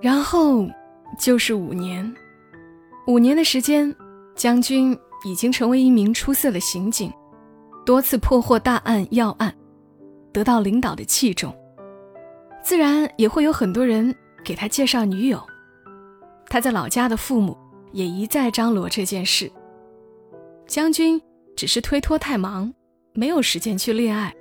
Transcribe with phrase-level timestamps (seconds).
[0.00, 0.66] 然后
[1.18, 2.14] 就是五年，
[3.06, 3.94] 五年的时间，
[4.34, 7.12] 将军已经成为一名出色的刑警，
[7.84, 9.52] 多次破获大案要案，
[10.32, 11.54] 得到领导的器重，
[12.62, 14.14] 自然也会有很多人
[14.44, 15.42] 给他介绍女友。
[16.48, 17.56] 他在老家的父母
[17.92, 19.50] 也一再张罗这件事。
[20.66, 21.20] 将军
[21.56, 22.72] 只是推脱太忙，
[23.14, 24.34] 没有时间去恋爱。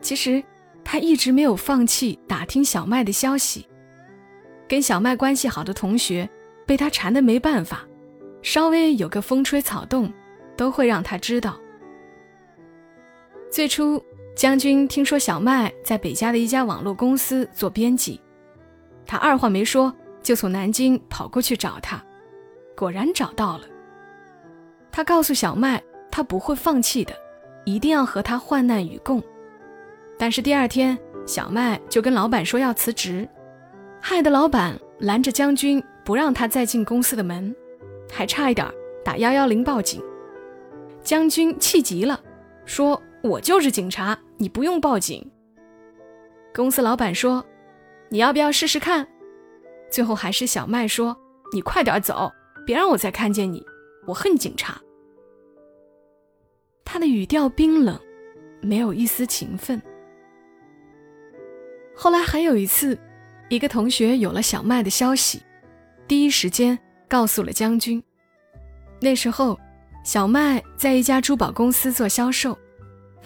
[0.00, 0.42] 其实，
[0.84, 3.66] 他一直没有放弃打听小麦的消息。
[4.68, 6.28] 跟小麦关系好的同学，
[6.66, 7.86] 被他缠得没办法，
[8.42, 10.12] 稍微有个风吹草动，
[10.56, 11.58] 都会让他知道。
[13.50, 14.02] 最初，
[14.36, 18.20] 将军听说小麦在北家的一家网络公司做编辑，
[19.06, 19.90] 他二话没说，
[20.22, 22.00] 就从南京跑过去找他，
[22.76, 23.64] 果然找到了。
[24.92, 27.14] 他告诉小麦，他不会放弃的，
[27.64, 29.22] 一定要和他患难与共。
[30.18, 33.26] 但是第二天，小麦就跟老板说要辞职，
[34.08, 37.54] 害得老板拦着将军不让他再进公司的门，
[38.10, 38.66] 还差一点
[39.04, 40.02] 打幺幺零报警。
[41.02, 42.18] 将军气急了，
[42.64, 45.30] 说：“我就是警察，你不用报警。”
[46.56, 47.44] 公司老板说
[48.08, 49.06] ：“你要不要试试看？”
[49.92, 51.14] 最后还是小麦说
[51.52, 52.32] ：“你快点走，
[52.64, 53.62] 别让我再看见你，
[54.06, 54.80] 我恨警察。”
[56.82, 58.00] 他的语调冰冷，
[58.62, 59.82] 没有一丝情分。
[61.94, 62.98] 后来还有一次，
[63.48, 65.42] 一个同学有了小麦的消息，
[66.06, 66.78] 第一时间
[67.08, 68.02] 告诉了将军。
[69.00, 69.58] 那时候，
[70.04, 72.56] 小麦在一家珠宝公司做销售，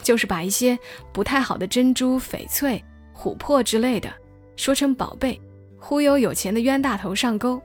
[0.02, 0.78] 就是把一些
[1.12, 2.82] 不太好的珍珠、翡翠、
[3.14, 4.12] 琥珀之类的
[4.54, 5.40] 说成宝贝，
[5.78, 7.60] 忽悠有钱的冤大头上钩。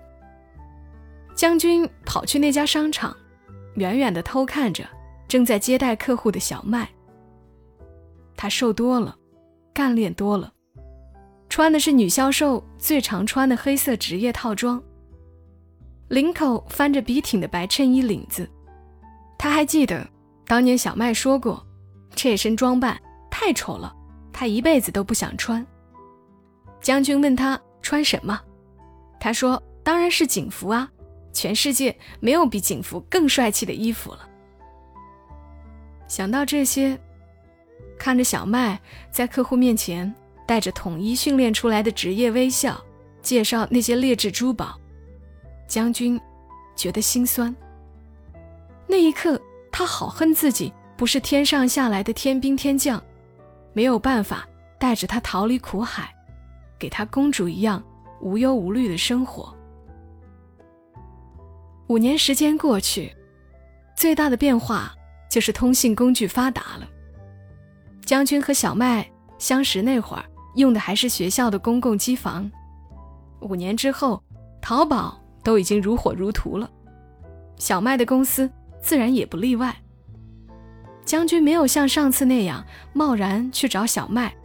[1.36, 3.16] 将军跑去那家商场，
[3.76, 4.84] 远远地偷看着
[5.28, 6.90] 正在接待客户的小麦。
[8.36, 9.16] 他瘦多了，
[9.74, 10.52] 干练多了。
[11.50, 14.82] 穿的是女销售最常穿的黑色职业套装，
[16.10, 18.48] 领口翻着笔挺的白衬衣领子。
[19.38, 20.08] 他还记得
[20.46, 21.66] 当年小麦说过，
[22.14, 23.00] 这身装扮
[23.32, 23.96] 太丑了，
[24.32, 25.66] 他一辈子都不想穿。
[26.82, 28.40] 将军问他穿什么，
[29.20, 30.90] 他说当然是警服啊，
[31.34, 34.28] 全世界没有比警服更帅气的衣服了。
[36.08, 37.00] 想到这些，
[37.98, 38.80] 看着小麦
[39.10, 40.14] 在客户面前。
[40.48, 42.82] 带着统一训练出来的职业微笑，
[43.22, 44.80] 介绍那些劣质珠宝，
[45.68, 46.20] 将军
[46.76, 47.54] 觉得心酸。
[48.88, 49.40] 那一刻，
[49.72, 53.04] 他好恨自己不是天上下来的天兵天将，
[53.74, 54.48] 没有办法
[54.80, 56.16] 带着他逃离苦海，
[56.80, 57.84] 给他公主一样
[58.22, 59.54] 无忧无虑的生活。
[61.88, 63.14] 五年时间过去，
[63.96, 64.96] 最大的变化
[65.30, 66.88] 就是通信工具发达了。
[68.06, 69.06] 将军和小麦
[69.38, 70.24] 相识那会儿。
[70.58, 72.52] 用的还是学校的公共机房。
[73.40, 74.22] 五年之后，
[74.62, 76.70] 淘宝都已经如火如荼了，
[77.58, 78.52] 小麦的公司
[78.82, 79.76] 自然也不例外。
[81.06, 84.36] 将军没有像上次那样贸然去找小麦，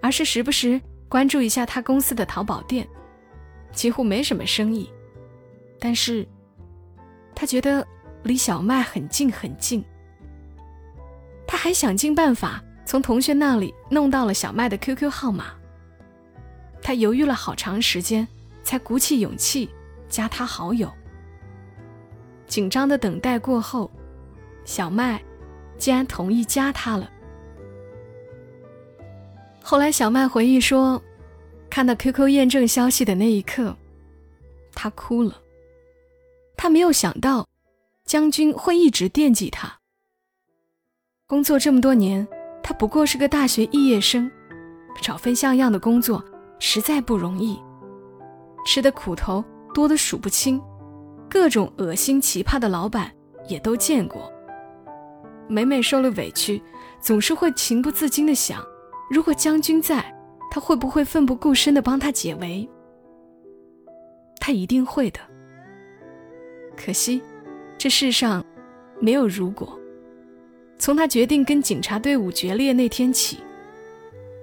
[0.00, 2.88] 而是时不时关注一下他公司的淘宝店，
[3.72, 4.88] 几乎没什么生意。
[5.78, 6.26] 但是，
[7.34, 7.86] 他觉得
[8.22, 9.84] 离小麦很近很近。
[11.46, 12.62] 他还想尽办法。
[12.84, 15.54] 从同学那里弄到了小麦的 QQ 号码，
[16.82, 18.26] 他犹豫了好长时间，
[18.62, 19.70] 才鼓起勇气
[20.08, 20.90] 加他好友。
[22.46, 23.90] 紧张的等待过后，
[24.64, 25.22] 小麦
[25.78, 27.08] 竟然同意加他了。
[29.62, 31.00] 后来，小麦回忆说，
[31.68, 33.76] 看到 QQ 验证消息的那一刻，
[34.74, 35.40] 他哭了。
[36.56, 37.46] 他没有想到，
[38.04, 39.78] 将军会一直惦记他。
[41.26, 42.26] 工作这么多年。
[42.62, 44.30] 他不过是个大学毕业生，
[45.00, 46.24] 找份像样的工作
[46.58, 47.60] 实在不容易，
[48.64, 49.44] 吃的苦头
[49.74, 50.60] 多得数不清，
[51.28, 53.10] 各种恶心奇葩的老板
[53.48, 54.30] 也都见过。
[55.48, 56.62] 每每受了委屈，
[57.00, 58.64] 总是会情不自禁地想：
[59.10, 60.14] 如果将军在，
[60.50, 62.68] 他会不会奋不顾身地帮他解围？
[64.38, 65.18] 他一定会的。
[66.76, 67.22] 可惜，
[67.78, 68.44] 这世上
[69.00, 69.79] 没有如果。
[70.80, 73.38] 从他决定跟警察队伍决裂那天起，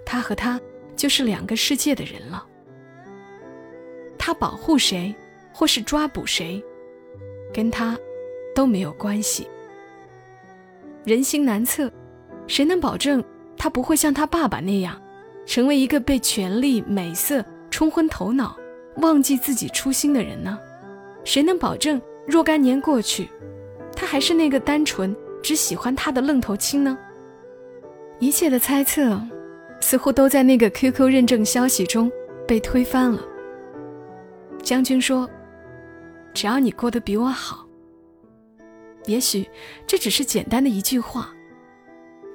[0.05, 0.61] 他和他
[0.95, 2.45] 就是两个世界的人了。
[4.19, 5.13] 他保护谁，
[5.51, 6.63] 或是抓捕谁，
[7.51, 7.97] 跟他
[8.53, 9.47] 都没有关系。
[11.03, 11.91] 人心难测，
[12.45, 13.23] 谁能保证
[13.57, 15.01] 他不会像他爸爸那样，
[15.47, 18.55] 成为一个被权力、美色冲昏头脑、
[18.97, 20.59] 忘记自己初心的人呢？
[21.23, 23.27] 谁能保证若干年过去，
[23.95, 25.15] 他还是那个单纯？
[25.47, 26.97] 只喜欢他的愣头青呢？
[28.19, 29.17] 一切的猜测，
[29.79, 32.11] 似乎都在那个 QQ 认证消息中
[32.45, 33.23] 被推翻了。
[34.61, 35.25] 将军说
[36.35, 37.65] ：“只要你过得比我好。”
[39.07, 39.47] 也许
[39.87, 41.33] 这只是简单的一句话，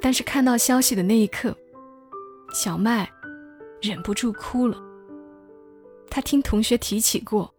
[0.00, 1.54] 但是看到消息的那一刻，
[2.54, 3.06] 小麦
[3.82, 4.78] 忍不住哭了。
[6.08, 7.52] 他听同学提起过，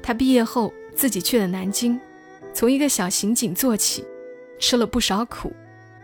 [0.00, 1.98] 他毕业后自己去了南京，
[2.54, 4.04] 从一个小刑警做起，
[4.62, 5.52] 吃了不少苦，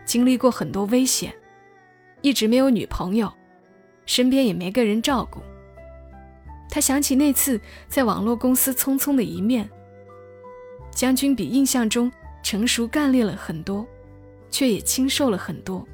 [0.03, 1.33] 经历过很多危险，
[2.19, 3.31] 一直没有女朋友，
[4.05, 5.39] 身边也没个人照顾。
[6.69, 7.57] 他想起那次
[7.87, 9.67] 在网络公司匆匆的一面，
[10.91, 12.11] 将军比印象中。
[12.41, 13.85] 成熟干练了很多，
[14.49, 15.85] 却也清瘦了很多。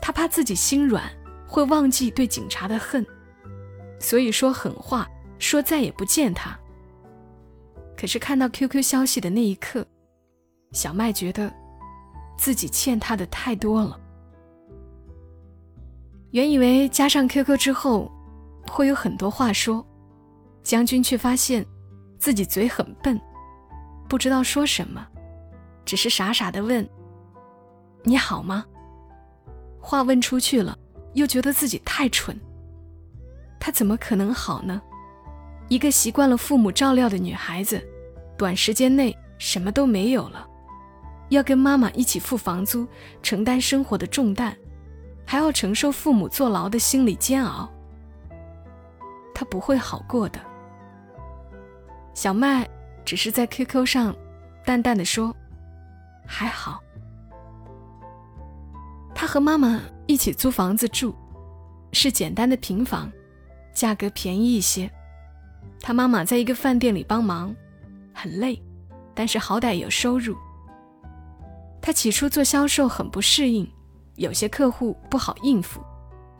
[0.00, 1.04] 他怕自己心软
[1.46, 3.06] 会忘记对警察的恨，
[4.00, 5.08] 所以说狠话，
[5.38, 6.58] 说再也不见他。
[7.96, 9.86] 可是看到 QQ 消息的那一刻，
[10.72, 11.52] 小麦觉得
[12.38, 13.98] 自己欠他的太多了。
[16.30, 18.10] 原以为加上 QQ 之后
[18.68, 19.84] 会有很多话说，
[20.62, 21.66] 将军却发现
[22.18, 23.20] 自己嘴很笨。
[24.08, 25.06] 不知道说什么，
[25.84, 26.88] 只是傻傻的问
[28.04, 28.64] ：“你好吗？”
[29.82, 30.76] 话问出去了，
[31.14, 32.38] 又觉得自己太蠢。
[33.58, 34.80] 他怎么可能好呢？
[35.68, 37.80] 一个习惯了父母照料的女孩子，
[38.36, 40.46] 短时间内什么都没有了，
[41.30, 42.86] 要跟妈妈一起付房租，
[43.22, 44.54] 承担生活的重担，
[45.26, 47.68] 还要承受父母坐牢的心理煎熬。
[49.34, 50.38] 他不会好过的。
[52.14, 52.68] 小麦。
[53.02, 54.14] 只是在 QQ 上
[54.64, 55.34] 淡淡的说
[56.24, 56.80] ：“还好。”
[59.12, 61.12] 他和妈妈一起租房子住，
[61.92, 63.10] 是简单的平房，
[63.74, 64.88] 价格便宜一些。
[65.80, 67.52] 他妈妈在一个饭店里帮忙，
[68.14, 68.62] 很累，
[69.12, 70.36] 但是好歹有收入。
[71.82, 73.70] 他起初做销售很不适应，
[74.16, 75.80] 有些客户不好应付，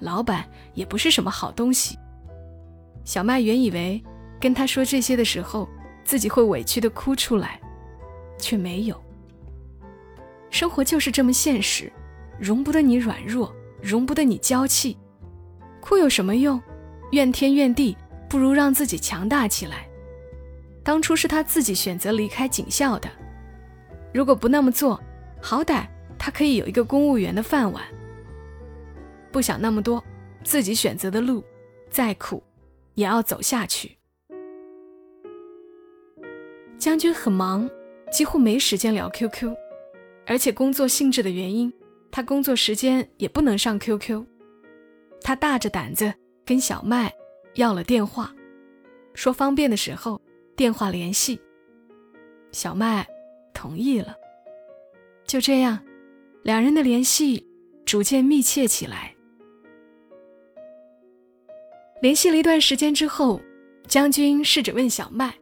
[0.00, 1.98] 老板也不是什么好东西。
[3.04, 4.02] 小麦原以为
[4.40, 5.68] 跟他说这些的时候。
[6.02, 7.60] 自己会委屈的哭出来，
[8.36, 9.00] 却没有。
[10.50, 11.92] 生活就是这么现实，
[12.36, 14.96] 容不得你软弱，容不得你娇气。
[15.80, 16.60] 哭有什么用？
[17.12, 17.96] 怨天怨地，
[18.28, 19.86] 不如让自己强大起来。
[20.82, 23.08] 当初是他自己选择离开警校的，
[24.12, 25.00] 如果不那么做，
[25.40, 25.86] 好歹
[26.18, 27.84] 他可以有一个公务员的饭碗。
[29.32, 30.02] 不想那么多，
[30.44, 31.44] 自己选择的路，
[31.88, 32.42] 再苦，
[32.94, 33.96] 也要走下去。
[36.76, 37.68] 将军很忙，
[38.10, 39.54] 几乎没时间聊 QQ，
[40.26, 41.72] 而且工作性质的原因，
[42.10, 44.24] 他工作时间也不能上 QQ。
[45.22, 46.12] 他大着胆子
[46.44, 47.12] 跟小麦
[47.54, 48.34] 要了电话，
[49.14, 50.20] 说方便的时候
[50.56, 51.40] 电话联系。
[52.50, 53.06] 小麦
[53.54, 54.16] 同意了。
[55.30, 55.78] 就这样，
[56.42, 57.46] 两人的联系
[57.86, 59.14] 逐渐密切起来。
[62.02, 63.40] 联系了一段时间之后，
[63.86, 65.32] 将军试着问小麦。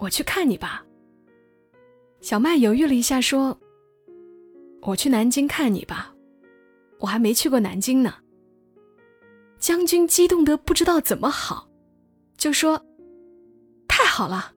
[0.00, 0.84] 我去看你吧。
[2.20, 3.56] 小麦犹豫了一下，说
[4.82, 6.12] ：“我去南京看你吧，
[6.98, 8.12] 我还没去过南京呢。”
[9.60, 11.68] 将军激动得不知道怎么好，
[12.36, 12.84] 就说
[13.86, 14.54] ：“太好了！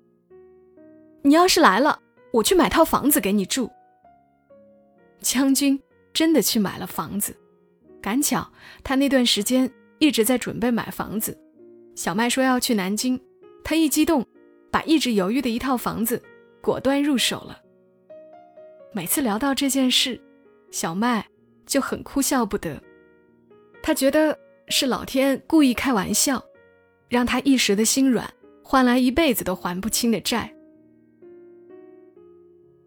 [1.21, 2.01] 你要是来了，
[2.33, 3.69] 我去买套房子给你住。”
[5.21, 5.79] 将军
[6.13, 7.35] 真的去买了房子，
[8.01, 8.51] 赶巧
[8.83, 11.38] 他那段时间一直在准备买房子。
[11.95, 13.19] 小麦说要去南京，
[13.63, 14.25] 他一激动。
[14.72, 16.24] 把一直犹豫的一套房子
[16.62, 17.60] 果断入手了。
[18.93, 20.17] 每次聊到这件事，
[20.72, 21.27] 小麦
[21.65, 22.81] 就很哭笑不得。
[23.84, 26.41] 他觉得是老天故意开玩笑，
[27.10, 30.50] 让他一时的心软换来一辈子都还不清的债。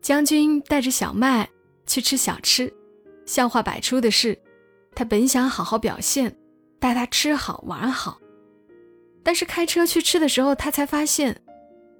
[0.00, 1.46] 将军带着小麦
[1.86, 2.72] 去吃小吃，
[3.26, 4.38] 笑话百出的是，
[4.94, 6.36] 他本想好好表现，
[6.78, 8.18] 带他吃好玩好，
[9.22, 11.40] 但是开车去吃的时候，他才发现。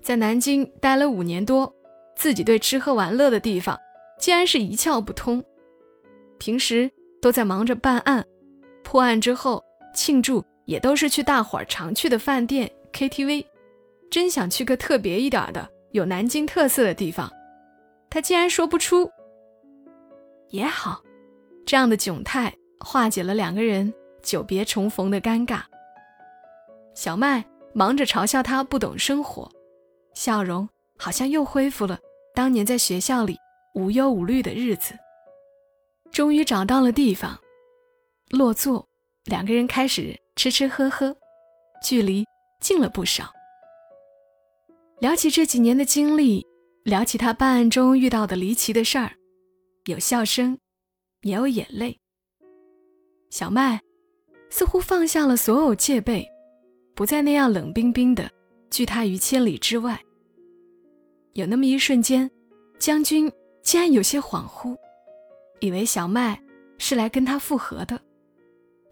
[0.02, 1.74] 在南京待了五年多，
[2.14, 3.78] 自己对吃喝玩乐的地方
[4.18, 5.42] 竟然是一窍不通。
[6.38, 6.90] 平时
[7.22, 8.22] 都在忙着办案，
[8.82, 9.64] 破案之后
[9.94, 13.46] 庆祝也都是去大伙儿常去的饭店、KTV。
[14.10, 17.32] 真想去个特别一点的、有南京特色的地方，
[18.10, 19.10] 他竟然说不出。
[20.54, 21.02] 也好，
[21.66, 23.92] 这样的窘态化解了两个人
[24.23, 25.62] 久别重逢的尴尬。
[26.94, 29.50] 小麦忙着嘲笑他不懂生活。
[30.14, 31.99] 笑容好像又恢复了
[32.37, 33.37] 当年在学校里
[33.75, 34.94] 无忧无虑的日子。
[36.12, 37.37] 终于找到了地方，
[38.30, 38.87] 落座，
[39.25, 41.16] 两个人开始吃吃喝喝，
[41.82, 42.25] 距离
[42.61, 43.32] 近了不少。
[45.00, 46.46] 聊起这几年的经历，
[46.84, 49.11] 聊起他办案中遇到的离奇的事儿，
[49.86, 50.58] 有笑声，
[51.22, 51.98] 也有眼泪。
[53.30, 53.80] 小麦
[54.48, 56.26] 似乎放下了所有戒备，
[56.94, 58.30] 不再那样冷冰冰的。
[58.70, 60.02] 拒他于千里之外。
[61.34, 62.28] 有那么一瞬间，
[62.78, 63.30] 将军
[63.62, 64.76] 竟然有些恍惚，
[65.60, 66.42] 以为小麦
[66.78, 68.00] 是来跟他复合的。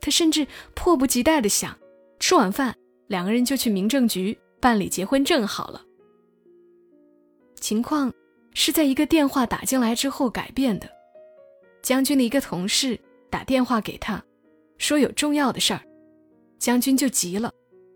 [0.00, 1.76] 他甚至迫不及待地想，
[2.20, 2.76] 吃晚饭
[3.08, 5.84] 两个人就去民政局办理结婚证好了。
[7.56, 8.12] 情况
[8.54, 10.88] 是在一个电话打进来之后改变的。
[11.82, 14.22] 将军的一个同事打电话给他，
[14.78, 15.82] 说有重要的事儿，
[16.58, 17.52] 将军就急了，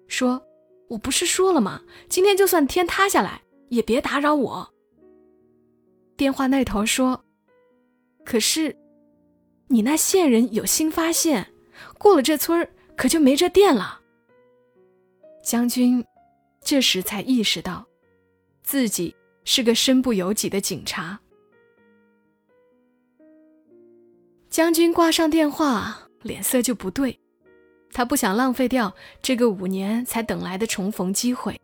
[0.09, 0.45] 说
[0.91, 1.83] ：“我不是说了吗？
[2.09, 4.75] 今天就算天塌下来，也别打扰我。”
[6.17, 7.25] 电话那头说
[8.25, 8.77] ：“可是，
[9.69, 11.53] 你那线人有新发现，
[11.99, 14.01] 过了这村儿可就没这店了。”
[15.45, 16.05] 将军
[16.61, 17.87] 这时才意识到，
[18.65, 19.15] 自己
[19.47, 21.19] 是个身不由己的警察。
[24.51, 27.19] 将军挂上电话，脸色就不对。
[27.93, 31.59] 他不想浪费掉这个五年才等来的重逢机会。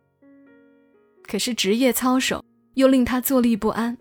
[1.27, 3.95] 可是职业操守又令他坐立不安。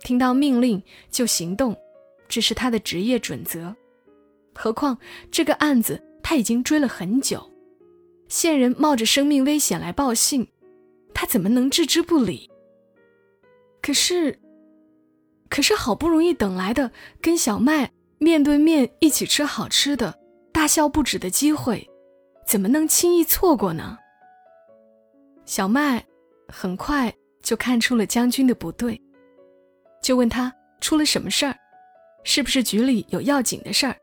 [0.00, 1.76] 听到命令就行动，
[2.28, 3.74] 这是他的职业准则。
[4.54, 4.98] 何况
[5.30, 7.50] 这个案子他已经追了很久，
[8.28, 10.48] 线人冒着生命危险来报信，
[11.14, 12.47] 他怎么能置之不理？
[13.88, 14.38] 可是，
[15.48, 16.90] 可是好不容易等来的
[17.22, 17.90] 跟小麦。
[18.18, 20.14] 面对面一起吃好吃的，
[20.52, 21.88] 大笑不止的机会，
[22.46, 23.96] 怎么能轻易错过呢？
[25.46, 26.04] 小麦
[26.48, 27.10] 很快
[27.42, 29.00] 就看出了将军的不对，
[30.02, 30.52] 就问他
[30.82, 31.56] 出了什么事儿，
[32.24, 33.96] 是不是局里有要紧的事儿？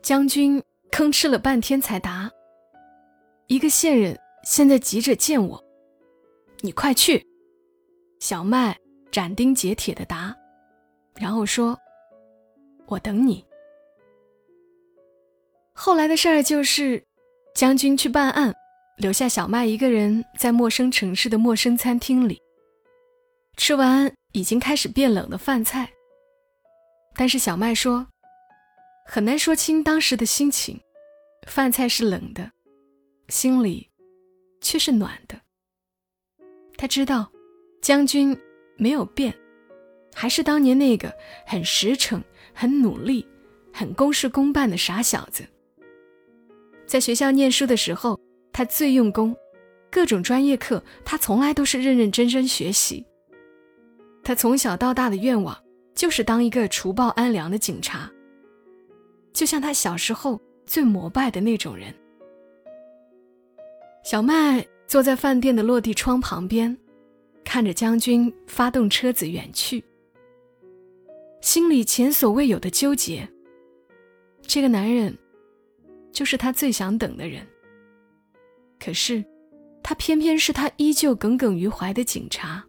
[0.00, 0.58] 将军
[0.90, 2.30] 吭哧了半天才答
[3.46, 5.62] ：“一个线人现在急着见我，
[6.62, 7.22] 你快去。”
[8.20, 8.78] 小麦
[9.10, 10.34] 斩钉截铁的答，
[11.16, 11.76] 然后说。
[12.86, 13.46] 我等你。
[15.72, 17.00] 后来的事儿就是，
[17.54, 18.52] 将军去办案，
[18.96, 22.42] 留下小麦一个人在陌生城市的陌生餐厅里，
[23.56, 25.88] 吃完已经开始变冷的饭菜。
[27.14, 28.04] 但是小麦说，
[29.06, 30.80] 很难说清当时的心情，
[31.46, 32.50] 饭菜是冷的，
[33.28, 33.88] 心里
[34.60, 35.40] 却是暖的。
[36.76, 37.30] 他知道，
[37.80, 38.36] 将军
[38.76, 39.34] 没有变，
[40.14, 41.12] 还是当年那个
[41.46, 42.22] 很实诚。
[42.52, 43.26] 很努力、
[43.72, 45.46] 很公事公办的傻小子。
[46.84, 48.20] 在学校念书的时候，
[48.52, 49.34] 他最用功，
[49.90, 53.06] 各种专业课他从来都是认认真真学习。
[54.22, 55.56] 他从小到大的愿望
[55.94, 58.10] 就是当一个除暴安良的警察，
[59.32, 61.94] 就像他小时候最膜拜的那种人。
[64.04, 66.76] 小麦坐在饭店的落地窗旁边，
[67.44, 69.82] 看着将军发动车子远去。
[71.40, 73.28] 心里前所未有的纠结。
[74.42, 75.16] 这个男人，
[76.12, 77.46] 就是他最想等的人。
[78.78, 79.24] 可是，
[79.82, 82.64] 他偏偏是他依旧耿耿于怀的警察。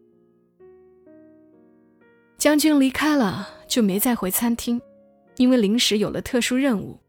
[2.38, 4.82] 将军离开了，就没再回餐厅，
[5.38, 7.00] 因为临时有了特殊任务，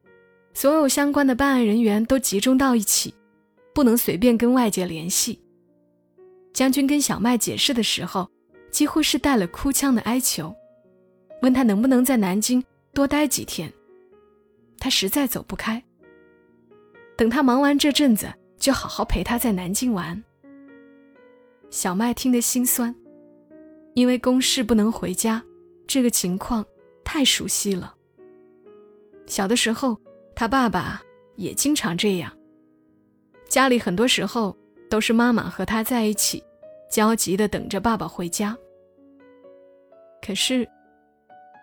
[0.54, 3.14] 所有相关的办案人员都集中到一起，
[3.74, 5.41] 不能随便跟外界联系。
[6.52, 8.30] 将军跟小麦解释的时候，
[8.70, 10.54] 几乎是带了哭腔的哀求。
[11.42, 13.72] 问他能不能在南京多待几天，
[14.78, 15.82] 他实在走不开。
[17.16, 20.22] 等他忙完这阵子，就好好陪他在南京玩。
[21.70, 22.94] 小麦听得心酸，
[23.94, 25.42] 因为公事不能回家，
[25.86, 26.64] 这个情况
[27.02, 27.94] 太熟悉了。
[29.26, 29.98] 小的时候，
[30.36, 31.02] 他爸爸
[31.36, 32.30] 也经常这样。
[33.48, 34.56] 家里很多时候
[34.92, 36.44] 都是妈妈和他在一起，
[36.90, 38.54] 焦急地等着爸爸回家。
[40.20, 40.68] 可是。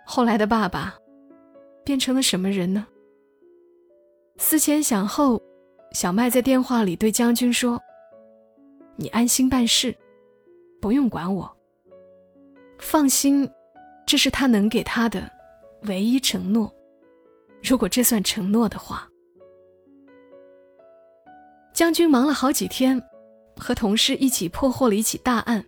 [0.04, 0.98] 后来的爸爸，
[1.86, 2.88] 变成了什么人呢？
[4.38, 5.40] 思前想后，
[5.92, 7.80] 小麦在电话里对将军说
[8.98, 9.96] ：“你安心办事，
[10.82, 11.56] 不用管我。
[12.80, 13.48] 放心，
[14.08, 15.30] 这是他能给他的
[15.84, 16.74] 唯一承诺。
[17.62, 19.08] 如果这算承诺的话。”
[21.72, 23.00] 将军忙了好几天，
[23.60, 25.66] 和同事一起破获了一起大案。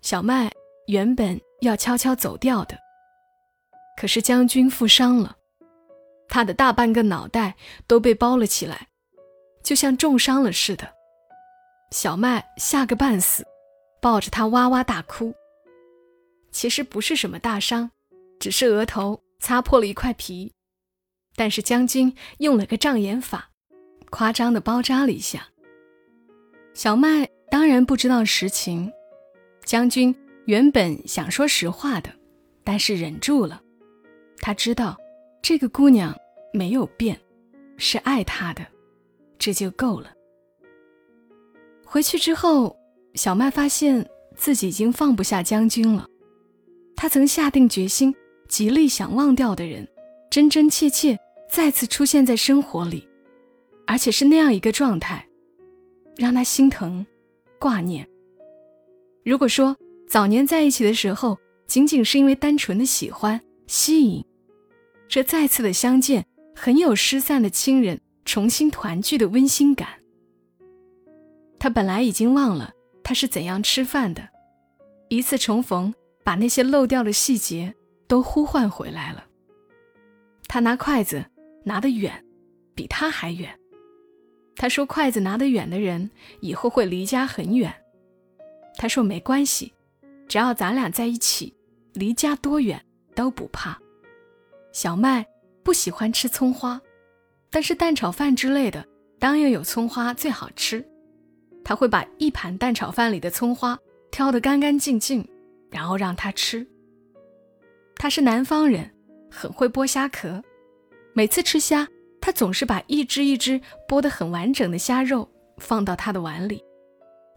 [0.00, 0.50] 小麦
[0.86, 2.78] 原本要悄悄走掉的。
[3.96, 5.36] 可是将军负伤了，
[6.26, 8.88] 他的大半个脑袋都被包了起来，
[9.62, 10.90] 就像重伤了似的。
[11.90, 13.44] 小麦吓个半死，
[14.00, 15.34] 抱着他哇哇大哭。
[16.50, 17.90] 其实不是什么大伤，
[18.38, 20.54] 只是额头擦破了一块皮。
[21.36, 23.50] 但是将军用了个障眼法，
[24.08, 25.49] 夸张的包扎了一下。
[26.72, 28.90] 小麦当然不知道实情，
[29.64, 30.14] 将军
[30.46, 32.10] 原本想说实话的，
[32.64, 33.60] 但是忍住了。
[34.38, 34.96] 他知道，
[35.42, 36.16] 这个姑娘
[36.52, 37.20] 没有变，
[37.76, 38.64] 是爱他的，
[39.38, 40.12] 这就够了。
[41.84, 42.76] 回去之后，
[43.14, 46.06] 小麦发现自己已经放不下将军了。
[46.96, 48.14] 他曾下定决心、
[48.48, 49.86] 极力想忘掉的人，
[50.30, 51.18] 真真切切
[51.50, 53.08] 再次出现在生活里，
[53.86, 55.26] 而且是那样一个状态，
[56.16, 57.04] 让他心疼、
[57.58, 58.06] 挂念。
[59.24, 59.76] 如果说
[60.08, 64.24] 早年在一起的时候，仅仅是因为单纯的喜欢、吸引，
[65.08, 69.88] 这再次的相见，很有失散的亲人重新团聚的温馨感。
[71.58, 72.72] 他本来已经忘了
[73.04, 74.28] 他是怎样吃饭的，
[75.08, 77.74] 一次重逢把那些漏掉的细节
[78.08, 79.26] 都呼唤回来了。
[80.48, 81.24] 他拿筷子
[81.62, 82.24] 拿得远，
[82.74, 83.59] 比他还远。
[84.60, 87.74] 他说：“筷子拿得远的人以后会离家很远。”
[88.76, 89.72] 他说：“没关系，
[90.28, 91.54] 只要咱俩在一起，
[91.94, 92.78] 离家多远
[93.14, 93.80] 都不怕。”
[94.70, 95.26] 小麦
[95.62, 96.78] 不喜欢吃葱花，
[97.50, 98.86] 但是蛋炒饭之类的
[99.18, 100.86] 当然有葱花最好吃。
[101.64, 103.78] 他会把一盘蛋炒饭里的葱花
[104.10, 105.26] 挑得干干净净，
[105.70, 106.66] 然后让他吃。
[107.96, 108.90] 他是南方人，
[109.30, 110.44] 很会剥虾壳。
[111.14, 111.88] 每次吃虾，
[112.20, 116.62] 他总是把一只一只剥得很完整的虾肉放到他的碗里，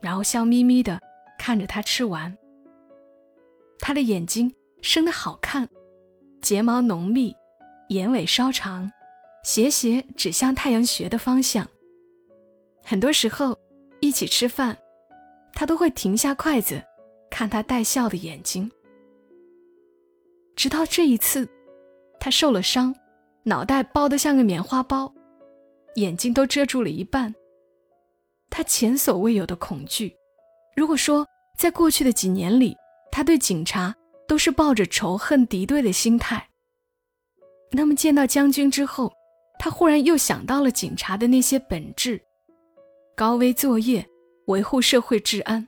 [0.01, 0.99] 然后笑眯眯地
[1.37, 2.37] 看着他吃完。
[3.79, 5.67] 他的眼睛生得好看，
[6.41, 7.35] 睫毛浓密，
[7.89, 8.91] 眼尾稍长，
[9.43, 11.67] 斜斜指向太阳穴的方向。
[12.83, 13.57] 很多时候。
[13.99, 14.77] 一起吃饭，
[15.53, 16.83] 他都会停下筷子，
[17.31, 18.69] 看他带笑的眼睛。
[20.57, 21.47] 直到这一次，
[22.19, 22.93] 他受了伤，
[23.43, 25.13] 脑袋包得像个棉花包，
[25.95, 27.33] 眼睛都遮住了一半。
[28.49, 30.15] 他前所未有的恐惧。
[30.75, 32.75] 如果说在过去的几年里，
[33.11, 33.95] 他对警察
[34.27, 36.49] 都是抱着仇恨敌对的心态，
[37.71, 39.11] 那么见到将军之后，
[39.59, 42.21] 他忽然又想到了警察的那些本质。
[43.15, 44.07] 高危作业，
[44.47, 45.67] 维护社会治安。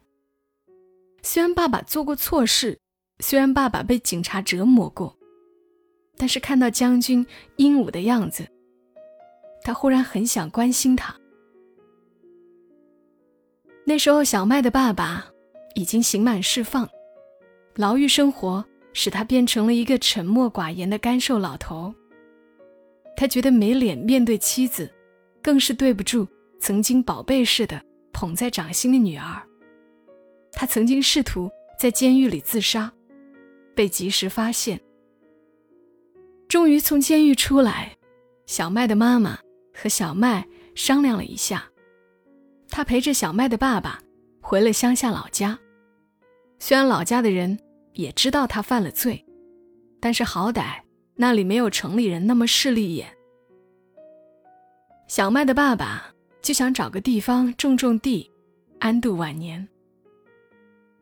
[1.22, 2.79] 虽然爸爸做过错事，
[3.20, 5.16] 虽然爸爸被警察折磨过，
[6.18, 7.25] 但是看到将军
[7.58, 8.48] 英武的样子，
[9.64, 11.16] 他忽然很想关心他。
[13.86, 15.25] 那时候，小麦的爸爸
[15.75, 16.90] 已经刑满释放，
[17.75, 21.94] 牢狱生活使他变成了一个沉默寡言的干瘦老头。
[23.16, 24.92] 他觉得没脸面对妻子，
[25.42, 26.28] 更是对不住。
[26.58, 27.80] 曾经宝贝似的
[28.12, 29.44] 捧在掌心的女儿，
[30.51, 32.92] 他曾经试图在监狱里自杀，
[33.75, 34.80] 被及时发现。
[36.48, 37.98] 终于从监狱出来，
[38.46, 39.38] 小麦的妈妈
[39.74, 41.70] 和小麦商量了一下，
[42.70, 44.01] 他陪着小麦的爸爸
[44.42, 45.58] 回了乡下老家。
[46.60, 47.60] 虽然老家的人
[47.94, 49.25] 也知道他犯了罪，
[50.00, 50.81] 但是好歹
[51.16, 53.08] 那里没有城里人那么势利眼。
[55.08, 56.12] 小麦的爸爸。
[56.46, 58.31] 就想找个地方种种地，
[58.77, 59.68] 安度晚年。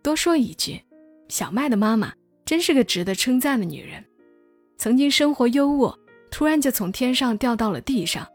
[0.01, 0.81] 多说一句，
[1.27, 2.13] 小麦的妈妈
[2.45, 4.01] 真是个值得称赞的女人。
[4.77, 5.95] 曾经生活优渥，
[6.29, 8.27] 突然就从天上掉到了地上，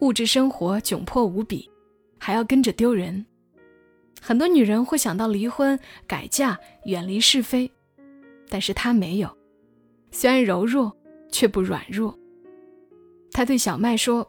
[0.00, 1.70] 物质生活窘迫无比，
[2.18, 3.24] 还要跟着丢人。
[4.20, 7.70] 很多女人会想到离婚、改嫁、远离是非，
[8.48, 9.36] 但是她没有。
[10.10, 10.96] 虽然柔弱，
[11.30, 12.16] 却不软弱。
[13.32, 14.26] 她对小麦说：“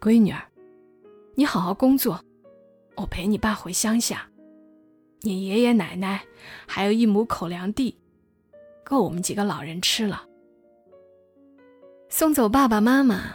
[0.00, 0.42] 闺女儿。”
[1.36, 2.20] 你好好工作，
[2.96, 4.28] 我陪你爸回乡下。
[5.20, 6.24] 你爷爷奶奶
[6.66, 7.96] 还有一亩口粮地，
[8.84, 10.27] 够我们几个老人吃了。
[12.10, 13.34] 送走爸爸妈妈，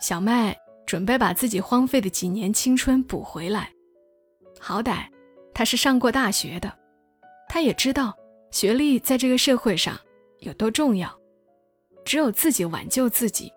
[0.00, 3.72] 小麦准备把自己荒废的几年青春补回来。
[4.60, 5.06] 好歹
[5.54, 6.72] 他是上过大学的，
[7.48, 8.14] 他也知道
[8.50, 9.98] 学历在这个社会上
[10.40, 11.10] 有多重要。
[12.04, 13.50] 只有自己挽救自己，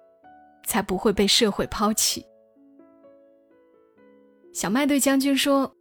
[0.65, 2.25] 才不会被社会抛弃。
[4.53, 5.75] 小麦对将军说：“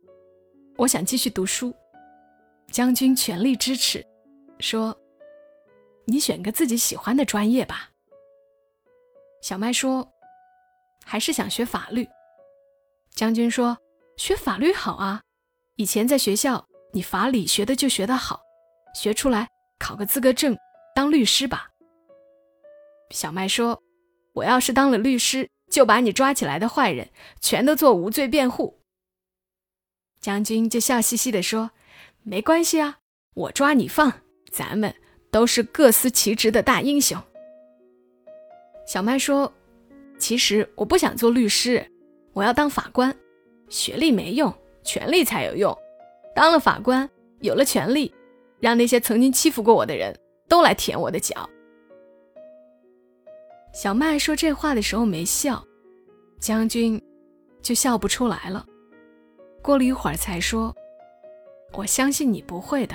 [0.77, 1.73] 我想继续读书。”
[2.73, 4.05] 将军全力支持，
[4.59, 4.97] 说
[6.07, 7.91] ：“你选个自己喜欢的专业吧。”
[9.45, 10.11] 小麦说
[11.05, 12.09] ：“还是想学法律。”
[13.15, 13.77] 将军说
[14.17, 15.21] ：“学法律好啊，
[15.77, 18.41] 以前在学校你法理学的就学得好，
[18.95, 19.47] 学出来
[19.79, 20.57] 考个资格证
[20.95, 21.69] 当律师吧。”
[23.13, 23.83] 小麦说
[24.33, 28.81] ：“我要是当了律师。”就把你抓起来的坏人全都做无罪辩护。
[30.21, 31.73] 将军就笑嘻嘻地说
[32.23, 32.99] ：“没关系啊，
[33.35, 34.21] 我抓你放，
[34.53, 34.95] 咱们
[35.33, 37.21] 都是各司其职的大英雄。”
[38.87, 39.53] 小麦说
[40.19, 41.85] ：“其实我不想做律师，
[42.33, 43.15] 我要当法官。
[43.69, 45.77] 学历没用，权力才有用。
[46.35, 47.09] 当了法官，
[47.41, 48.15] 有了权力，
[48.61, 50.15] 让那些曾经欺负过我的人
[50.49, 51.49] 都来舔我的脚。”
[53.73, 55.65] 小麦说这话的时候没笑，
[56.39, 57.01] 将军
[57.63, 58.65] 就笑不出来了。
[59.63, 60.73] 过了一会儿才说
[61.73, 62.95] ：“我相信你不会的，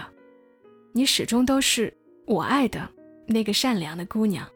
[0.94, 1.92] 你始终都是
[2.28, 2.88] 我爱的
[3.26, 4.48] 那个善良的姑娘。”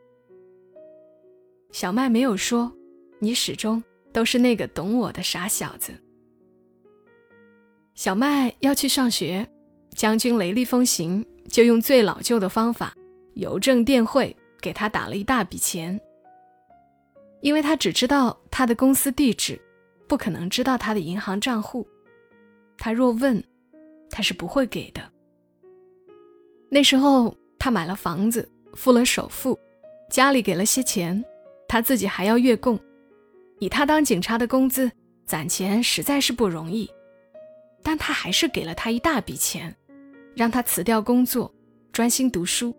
[1.74, 2.72] 小麦没有说
[3.18, 3.84] ：“你始终
[4.14, 5.92] 都是那个懂我的傻小子。”
[7.96, 9.46] 小麦要去上学，
[9.96, 12.94] 将军雷厉风行，就用最老旧的方法，
[13.34, 16.00] 邮政电汇给他打了一大笔钱。
[17.42, 19.60] 因为他只知道他的公司地址，
[20.08, 21.88] 不可能知道他的银行账户。
[22.78, 23.44] 他若问，
[24.12, 25.02] 他是不会给的。
[26.70, 29.60] 那时候他买了房子，付了首付，
[30.12, 31.26] 家里给了些钱。
[31.74, 32.80] 他自己还要月供，
[33.58, 34.92] 以他当警察的工资
[35.26, 36.88] 攒钱实在是不容易，
[37.82, 39.76] 但他还是给了他一大笔钱，
[40.36, 41.52] 让他辞掉工作，
[41.92, 42.76] 专心读书。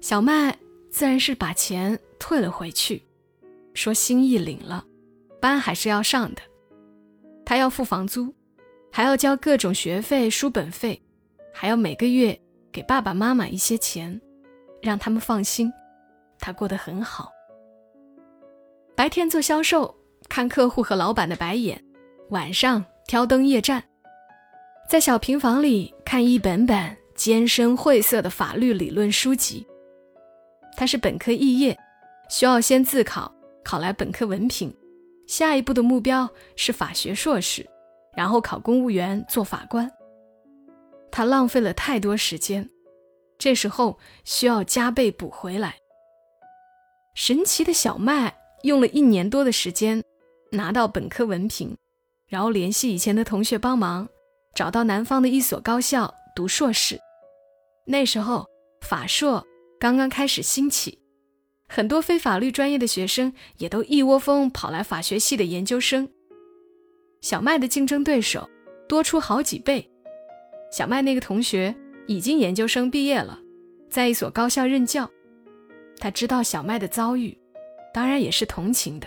[0.00, 0.56] 小麦
[0.90, 3.02] 自然是把钱退了回去，
[3.74, 4.82] 说心意领了，
[5.38, 6.40] 班还是要上的，
[7.44, 8.34] 他要付房租，
[8.90, 11.02] 还要交各种学费、书本费，
[11.52, 12.40] 还要每个月
[12.72, 14.18] 给爸爸妈妈一些钱，
[14.80, 15.70] 让他们放心，
[16.38, 17.30] 他过得很好。
[18.94, 19.94] 白天做销售，
[20.28, 21.76] 看客户和老板的白眼；
[22.28, 23.82] 晚上挑灯夜战，
[24.86, 29.66] 在小平房里看一本本艰深晦涩的法律理论书籍。
[30.76, 31.76] 他是本科肄业，
[32.28, 34.72] 需要先自考，考来本科文凭，
[35.26, 37.66] 下一步的目标是法学硕士，
[38.14, 39.90] 然后考公务员做法官。
[41.10, 42.68] 他浪费了太多时间，
[43.38, 45.76] 这时候需要加倍补回来。
[47.14, 48.36] 神奇的小麦。
[48.62, 50.02] 用了一年多的时间，
[50.52, 51.76] 拿到本科文凭，
[52.28, 54.08] 然后联系以前的同学帮忙，
[54.54, 56.98] 找到南方的一所高校读硕士。
[57.86, 58.46] 那时候
[58.80, 59.44] 法硕
[59.80, 60.98] 刚刚开始兴起，
[61.68, 66.08] 很多非法律专业的学生也都一窝蜂跑来法学系的研究生。
[67.20, 68.48] 小麦的竞争对手
[68.88, 69.90] 多出好几倍。
[70.70, 71.74] 小麦那个同学
[72.06, 73.38] 已经研究生毕业了，
[73.90, 75.10] 在一所高校任教。
[75.98, 77.36] 他知道小麦的遭遇。
[77.92, 79.06] 当然也是同情的，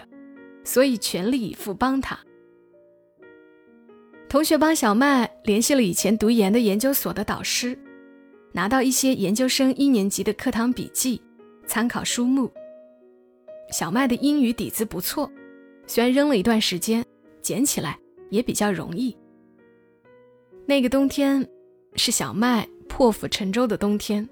[0.64, 2.18] 所以全力以赴帮他。
[4.28, 7.78] 同学帮小麦联系了以前读研的研究所的导师，
[8.52, 11.22] 拿到一些研究生一年级的课堂笔记、
[11.66, 12.52] 参考书目。
[13.72, 15.32] 小麦的英语底子不错，
[15.88, 17.04] 虽然扔了一段时间，
[17.42, 17.98] 捡起来
[18.30, 19.16] 也比较容易。
[20.68, 21.48] 那个冬天
[21.96, 24.28] 是小麦破釜沉舟的冬天，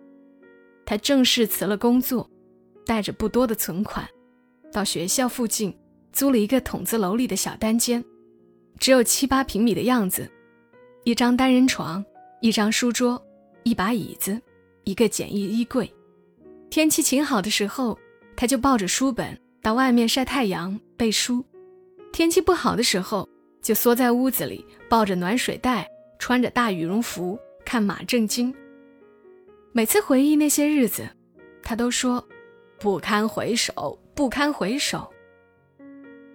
[0.85, 2.29] 他正式辞了工作，
[2.85, 4.07] 带着不多的存款。
[4.73, 5.73] 到学校附近
[6.11, 8.03] 租了一个筒子楼里的小单间，
[8.79, 10.29] 只有七八平米的样子，
[11.03, 12.03] 一张单人床，
[12.41, 13.23] 一张书桌，
[13.63, 14.41] 一把椅子，
[14.83, 15.89] 一个简易衣柜。
[16.69, 17.97] 天气晴好的时候，
[18.35, 21.43] 他就抱着书本到外面晒太阳背书；
[22.11, 23.29] 天气不好的时候，
[23.61, 28.53] 就缩在屋子里抱着暖水袋，穿着大羽绒服看马正经。
[29.71, 31.07] 每次回忆那些日子，
[31.61, 32.27] 他都说
[32.79, 33.97] 不堪回首。
[34.15, 35.11] 不堪回首。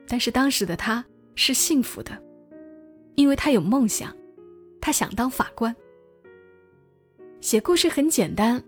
[0.06, 2.12] 但是当时的他是幸福的，
[3.14, 4.14] 因为他有梦想，
[4.80, 5.74] 他想当法官。
[7.40, 8.62] 写故事很简单，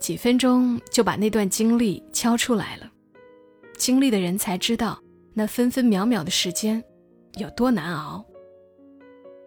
[0.00, 2.90] 几分钟就把那段经历敲出来了。
[3.76, 5.00] 经历的人才知道
[5.34, 6.82] 那分分秒秒的时间
[7.34, 8.24] 有多难熬。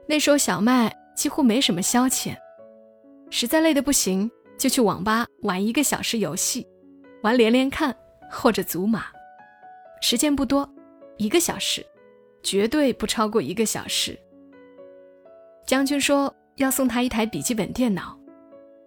[0.08, 2.36] 那时候小麦几乎没什么消遣，
[3.30, 6.66] 实在累得不行，就去网吧玩一个小时游戏，
[7.24, 7.96] 玩连连看。
[8.32, 9.06] 或者祖玛，
[10.02, 10.68] 时间不多，
[11.18, 11.86] 一个小时，
[12.42, 14.18] 绝对不超过一个小时。
[15.68, 18.18] 将军说要送他一台笔记本电脑，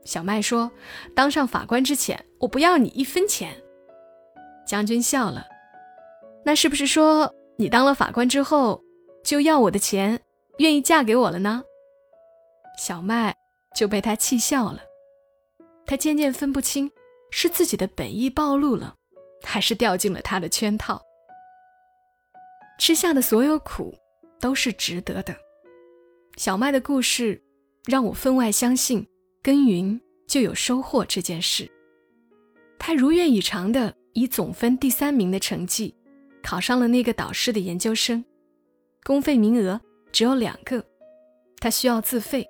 [0.04, 0.70] 小麦说
[1.14, 3.54] 当上法官之前，我不要你一分钱。
[4.66, 5.44] 将军笑了，
[6.44, 8.82] 那是不是说你当了法官之后
[9.22, 10.18] 就要我的钱，
[10.58, 11.62] 愿意嫁给我了呢？
[12.78, 13.36] 小麦
[13.76, 14.80] 就被他气笑了，
[15.84, 16.90] 他渐渐分不清
[17.30, 18.96] 是自己的本意暴露了。
[19.44, 21.00] 还是掉进了他的圈套。
[22.78, 23.94] 吃下的所有苦，
[24.40, 25.36] 都是值得的。
[26.36, 27.40] 小麦的故事，
[27.86, 29.06] 让我分外相信
[29.42, 31.70] 耕耘就有收获这件事。
[32.78, 35.94] 他如愿以偿的以总分第三名的成绩，
[36.42, 38.24] 考上了那个导师的研究生，
[39.04, 39.80] 公费名额
[40.10, 40.84] 只有两个，
[41.60, 42.44] 他需要自费，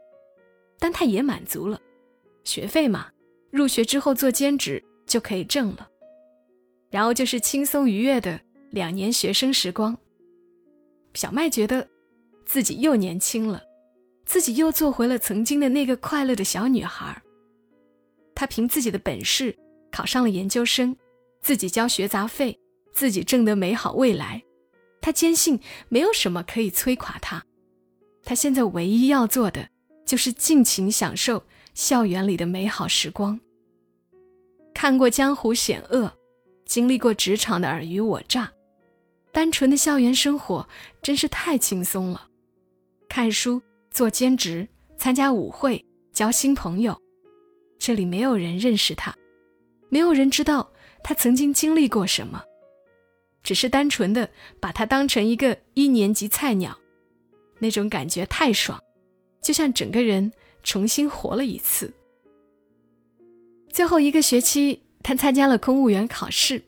[0.78, 1.78] 但他也满足了，
[2.44, 3.11] 学费嘛，
[3.50, 5.88] 入学之后做兼职就可以挣了。
[6.94, 9.98] 然后就是轻松愉悦的两年学生时光。
[11.14, 11.88] 小麦觉得，
[12.46, 13.61] 自己又年轻了，
[14.24, 17.20] 自己又做回了曾经的那个快乐的小女孩。
[18.33, 19.59] 她凭自己的本事
[19.90, 20.96] 考上了研究生，
[21.40, 22.57] 自己交学杂费，
[22.92, 24.40] 自己挣得美好未来。
[25.00, 27.44] 她坚信没有什么可以摧垮她。
[28.22, 29.68] 她现在唯一要做的
[30.07, 31.42] 就是尽情享受
[31.74, 33.40] 校园里的美好时光。
[34.72, 36.12] 看过江湖险恶，
[36.64, 38.53] 经历过职场的尔虞我诈，
[39.33, 40.66] 单纯的校园生活
[41.03, 42.29] 真是太轻松了。
[43.09, 47.00] 看书、做兼职、参加舞会、交新朋友，
[47.79, 49.14] 这里没有人认识他，
[49.88, 50.72] 没有人知道
[51.03, 52.42] 他曾经经历过什么。
[53.42, 56.77] 只是单纯的把他当成一个一年级菜鸟，
[57.59, 58.83] 那种感觉太爽，
[59.42, 61.92] 就像整个人重新活了一次。
[63.68, 66.61] 最后一个学期，他参加了公务员考试，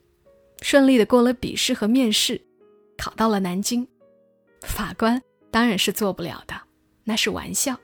[0.61, 2.39] 顺利的过了笔试和面试，
[2.95, 3.85] 考到了南京。
[4.61, 6.55] 法官当然是做不了的，
[7.03, 7.75] 那是玩笑。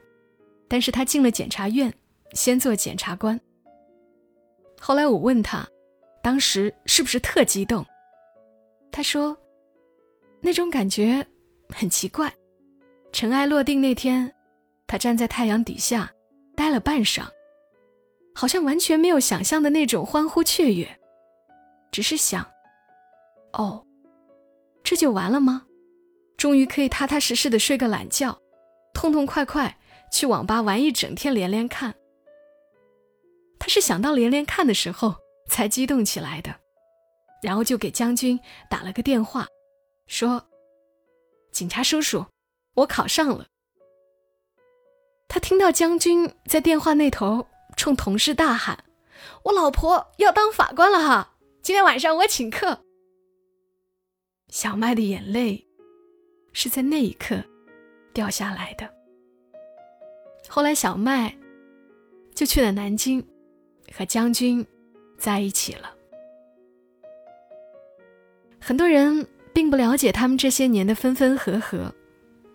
[0.67, 1.91] 但是他进了检察院，
[2.33, 3.39] 先做检察官。
[4.79, 5.67] 后来我问他，
[6.21, 7.85] 当时是不是特激动？
[8.91, 9.35] 他说
[10.39, 11.25] ：“那种感觉
[11.69, 12.31] 很奇怪。
[13.11, 14.31] 尘埃落定那天，
[14.85, 16.11] 他站在太阳底下，
[16.55, 17.25] 待了半晌，
[18.35, 20.99] 好像完全没有想象的那种欢呼雀跃，
[21.91, 22.45] 只是想：
[23.53, 23.85] 哦，
[24.83, 25.65] 这就完了吗？
[26.37, 28.37] 终于可以踏踏实实的睡个懒觉，
[28.93, 29.77] 痛痛快快
[30.11, 31.93] 去网吧玩一整天连连看。
[33.59, 35.15] 他是想到连连看的时候
[35.47, 36.53] 才激动起来的。”
[37.43, 39.45] 然后就给将军打了个电话，
[40.07, 40.47] 说
[41.51, 42.25] ：“警察叔叔，
[42.73, 43.47] 我考上了。”
[45.27, 48.83] 他听到将军在电话那头冲同事大喊
[49.45, 51.35] ：“我老婆要当法官了哈！
[51.61, 52.83] 今天晚上我请客。”
[54.49, 55.67] 小麦的眼泪
[56.51, 57.43] 是在那一刻
[58.13, 58.89] 掉下来的。
[60.47, 61.35] 后来，小麦
[62.35, 63.25] 就去了南京，
[63.95, 64.65] 和将军
[65.17, 65.95] 在一起了。
[68.59, 71.93] 很多人并不了解他们这些年的分分合合，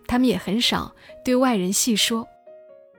[0.07, 2.27] 他们也很少对外人细说。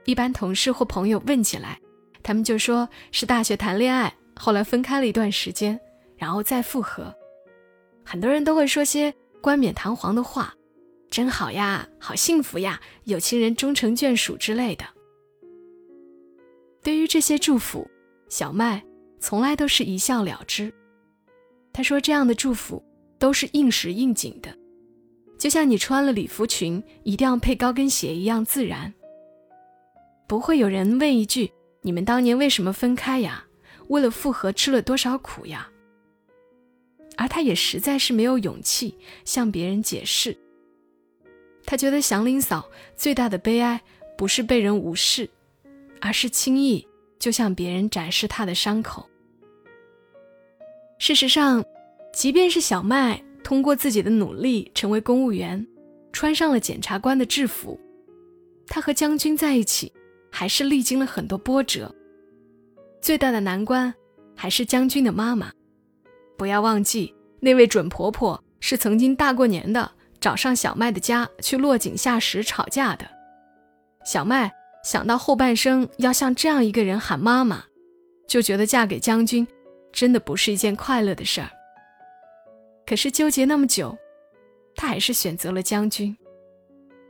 [0.05, 1.79] 一般同事或朋友问起来，
[2.23, 5.79] 他们就说是大学谈恋爱，后来分开了一段时间，
[6.15, 7.13] 然后再复合。
[8.03, 10.53] 很多人都会说些冠冕堂皇的话
[11.09, 14.85] ，“真好呀，好幸福呀，有情人终成眷属”之类的。
[16.83, 17.89] 对于这些祝福，
[18.29, 18.83] 小麦
[19.19, 20.73] 从来都是一笑了之。
[21.73, 22.83] 他说：“这样的祝福。”
[23.21, 24.51] 都是应时应景的，
[25.37, 28.91] 就像你穿了礼服裙一定要配高跟鞋一样自然。
[30.27, 31.51] 不会有人问一句
[31.81, 33.45] ：“你们当年为什么分开呀？
[33.87, 35.69] 为了复合吃了多少苦呀？”
[37.17, 40.37] 而他也实在是没有勇气向别人解释。
[41.65, 43.81] 他觉得祥林嫂最大的悲哀
[44.17, 45.29] 不是被人无视，
[45.99, 46.87] 而是轻易
[47.19, 49.07] 就向别人展示他的伤口。
[50.97, 51.63] 事实上。
[52.13, 55.65] 即便是小麦通过自己的努力成为公务员，
[56.11, 57.79] 穿上了检察官的制服，
[58.67, 59.93] 他和将军在一起，
[60.31, 61.93] 还是历经了很多波折。
[63.01, 63.93] 最大的难关
[64.35, 65.51] 还是将军的妈妈。
[66.37, 73.05] 不要忘记，那位准婆婆是曾经大过年的找上小麦的家去落井下石吵架的。
[74.05, 74.51] 小麦
[74.83, 77.63] 想到后半生要向这样一个人喊妈妈，
[78.27, 79.47] 就觉得嫁给将军，
[79.91, 81.49] 真的不是一件快乐的事儿。
[82.85, 83.95] 可是纠结那么久，
[84.75, 86.17] 他还是选择了将军，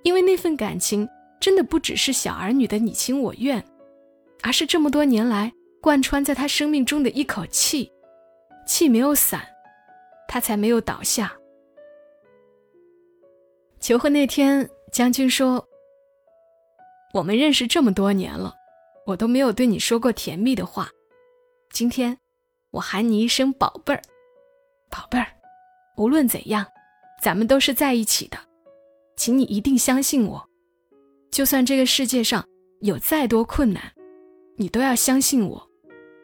[0.03, 1.07] 因为那份感情
[1.41, 3.61] 真的不只是小儿女的你情我愿，
[4.43, 5.51] 而是这么多年来
[5.81, 7.91] 贯穿在他生命中的一口气，
[8.67, 9.41] 气没有散，
[10.27, 11.35] 他才没有倒下。
[13.79, 15.67] 求婚那天，将军说
[17.15, 18.53] ：“我们认识这么多年了，
[19.07, 20.89] 我都没有对你说过甜蜜的话，
[21.71, 22.15] 今天
[22.69, 24.01] 我喊你一声宝贝儿，
[24.91, 25.25] 宝贝儿。”
[25.97, 26.65] 无论怎样，
[27.19, 28.37] 咱们都是在一起的，
[29.17, 30.50] 请你一定相信我。
[31.31, 32.45] 就算这个世界上
[32.81, 33.81] 有再多困难，
[34.57, 35.69] 你都要相信我，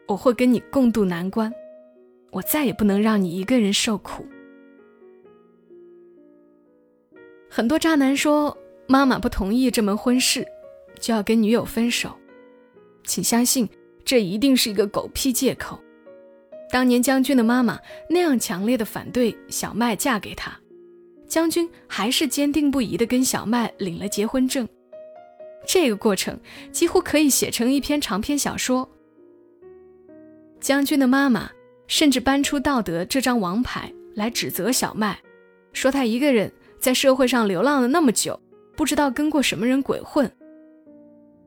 [0.06, 1.50] 我会跟你共度难关。
[2.30, 4.26] 我再也不能让你一个人受苦。
[7.48, 8.54] 很多渣男说
[8.86, 10.46] 妈妈不同意这门婚事，
[11.00, 12.14] 就要跟女友分手，
[13.04, 13.66] 请相信
[14.04, 15.80] 这一定是一个狗屁借口。
[16.70, 20.52] 当年将军的妈妈那样强烈的反对小麦嫁给他，
[21.26, 24.68] 将军还是坚定不移的跟小麦领了结婚证。
[25.66, 26.38] 这个过程
[26.72, 28.88] 几乎可以写成一篇长篇小说。
[30.60, 31.50] 将军的妈妈
[31.86, 35.18] 甚至搬出道德这张王牌来指责小麦，
[35.72, 38.38] 说他一个人在社会上流浪了那么久，
[38.76, 40.30] 不知道跟过什么人鬼混。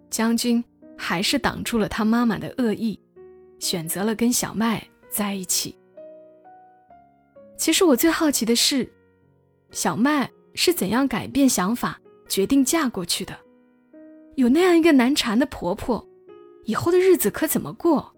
[0.09, 0.63] 将军
[0.97, 2.99] 还是挡住了他妈妈的恶意，
[3.59, 4.87] 选择了跟小麦。
[5.11, 5.77] 在一起。
[7.57, 8.89] 其实我最好奇的是，
[9.69, 13.37] 小麦是怎样改变想法，决定嫁过去的。
[14.35, 16.07] 有那样一个难缠的婆婆，
[16.65, 18.13] 以后的日子可怎么过？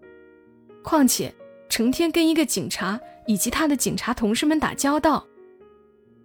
[0.82, 1.34] 况且
[1.68, 5.26] 成天跟一个警察以及他的警察同事们打交道，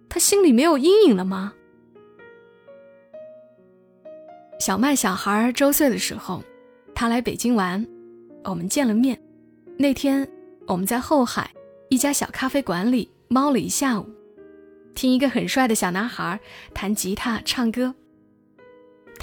[0.08, 1.54] 她心里没有阴影了吗？
[4.58, 6.44] 小麦小孩周岁的时候，
[6.94, 7.86] 他来北京玩，
[8.44, 9.18] 我们见了面。
[9.78, 10.28] 那天
[10.66, 11.50] 我们在后海
[11.88, 14.06] 一家小咖啡馆里猫了一下午，
[14.94, 16.38] 听一个很帅的小男孩
[16.74, 17.94] 弹吉他唱歌。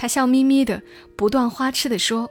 [0.00, 0.80] 他笑眯眯的，
[1.16, 2.30] 不断花痴的说：“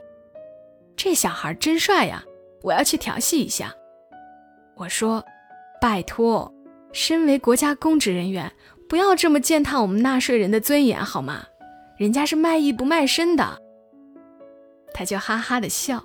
[0.96, 2.24] 这小孩真帅呀，
[2.62, 3.74] 我要去调戏一下。”
[4.74, 5.22] 我说
[5.78, 6.50] ：“拜托，
[6.92, 8.50] 身为国家公职人员，
[8.88, 11.44] 不要这么践踏我们纳税人的尊严好吗？”
[11.98, 13.60] 人家是卖艺不卖身的，
[14.94, 16.02] 他就哈哈的笑，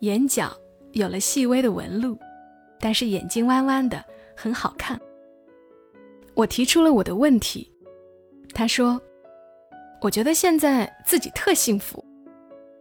[0.00, 0.56] 眼角
[0.92, 2.16] 有了细微的纹路，
[2.78, 4.04] 但是眼睛弯弯的，
[4.36, 5.00] 很好看。
[6.34, 7.72] 我提出了我的问题，
[8.54, 9.00] 他说
[10.00, 12.04] ：“我觉得现在自己特幸福，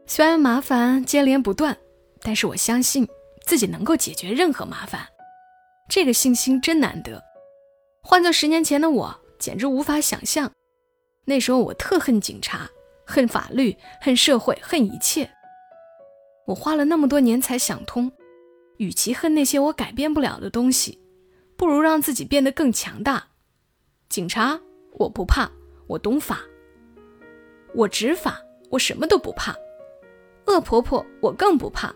[0.05, 1.75] 虽然麻烦接连不断，
[2.21, 3.07] 但是我相信
[3.43, 5.07] 自己能够解决任何麻烦，
[5.89, 7.23] 这个信心真难得。
[8.03, 10.51] 换做十年前的我，简直无法想象。”
[11.25, 12.69] 那时候我特恨警察，
[13.05, 15.29] 恨法律，恨社会，恨一切。
[16.45, 18.11] 我花了那么多年才想通，
[18.77, 21.01] 与其恨那些我改变不了的东西，
[21.57, 23.27] 不如让自己变得更强大。
[24.07, 24.57] 警察
[24.93, 25.51] 我不怕，
[25.87, 26.39] 我懂法，
[27.73, 29.55] 我执法，我什么都不怕。
[30.45, 31.93] 恶婆婆我更不怕，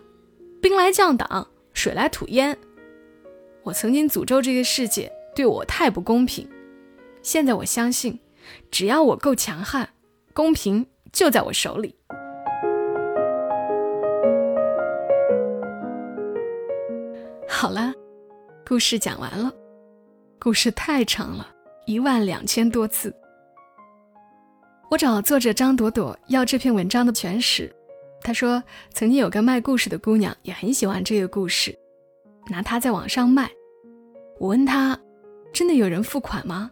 [0.60, 2.56] 兵来将挡，水来土掩。
[3.62, 6.48] 我曾经诅咒这个世界对我太不公平，
[7.22, 8.20] 现在我相信。
[8.72, 9.88] 只要我够强悍，
[10.34, 11.94] 公平就在我手里。
[17.48, 17.94] 好了，
[18.66, 19.52] 故事讲完了。
[20.40, 21.46] 故事太长了，
[21.86, 23.14] 一万两千多字。
[24.92, 27.74] 我找作者张朵朵要这篇文章的全史，
[28.20, 31.74] 她说曾经有个卖故事的姑娘也很喜欢这个故事，
[32.50, 33.50] 拿它在网上卖。
[34.38, 35.00] 我问她，
[35.50, 36.70] 真的有人付款吗？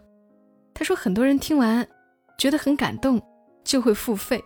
[0.74, 1.88] 他说：“很多人听完，
[2.36, 3.18] 觉得很感动，
[3.64, 4.44] 就会付费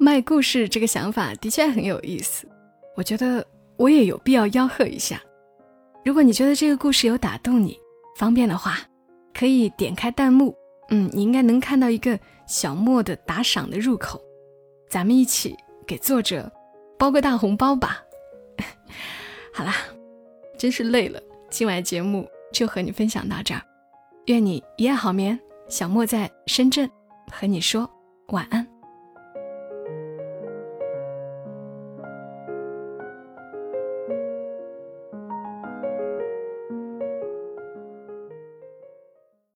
[0.00, 0.66] 卖故事。
[0.66, 2.48] 这个想法的确很有意思。
[2.96, 5.20] 我觉得我也有必要吆喝一下。
[6.02, 7.78] 如果你觉得这个故事有打动你，
[8.16, 8.78] 方便的话，
[9.34, 10.56] 可以点开弹幕，
[10.88, 14.20] 嗯，你应该能看到一个小莫的打赏的入口，
[14.88, 16.50] 咱们一起给作者
[16.98, 18.02] 包个大红包吧。
[19.52, 19.74] 好啦，
[20.58, 21.20] 真是累了，
[21.50, 23.62] 今晚节目就和你分享到这儿。
[24.26, 25.38] 愿你一夜好眠。
[25.68, 26.88] 小莫在深圳，
[27.32, 27.90] 和你说
[28.28, 28.75] 晚安。